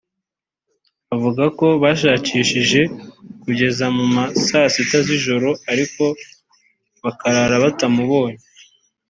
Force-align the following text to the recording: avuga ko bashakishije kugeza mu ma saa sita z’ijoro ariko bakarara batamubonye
avuga 1.15 1.43
ko 1.57 1.67
bashakishije 1.83 2.81
kugeza 3.43 3.85
mu 3.95 4.05
ma 4.13 4.23
saa 4.45 4.67
sita 4.73 4.99
z’ijoro 5.07 5.49
ariko 5.71 6.03
bakarara 7.03 7.55
batamubonye 7.65 8.41